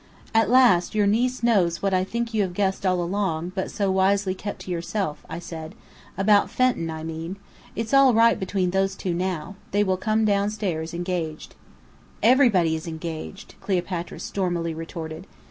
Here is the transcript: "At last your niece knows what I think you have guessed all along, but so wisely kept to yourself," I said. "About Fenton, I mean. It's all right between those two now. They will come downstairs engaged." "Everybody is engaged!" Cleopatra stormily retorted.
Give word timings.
"At 0.33 0.49
last 0.49 0.95
your 0.95 1.05
niece 1.05 1.43
knows 1.43 1.83
what 1.83 1.93
I 1.93 2.03
think 2.03 2.33
you 2.33 2.41
have 2.41 2.55
guessed 2.55 2.87
all 2.87 3.03
along, 3.03 3.51
but 3.53 3.69
so 3.69 3.91
wisely 3.91 4.33
kept 4.33 4.61
to 4.61 4.71
yourself," 4.71 5.23
I 5.29 5.37
said. 5.37 5.75
"About 6.17 6.49
Fenton, 6.49 6.89
I 6.89 7.03
mean. 7.03 7.37
It's 7.75 7.93
all 7.93 8.11
right 8.11 8.39
between 8.39 8.71
those 8.71 8.95
two 8.95 9.13
now. 9.13 9.57
They 9.69 9.83
will 9.83 9.97
come 9.97 10.25
downstairs 10.25 10.95
engaged." 10.95 11.53
"Everybody 12.23 12.73
is 12.75 12.87
engaged!" 12.87 13.53
Cleopatra 13.61 14.19
stormily 14.19 14.73
retorted. 14.73 15.27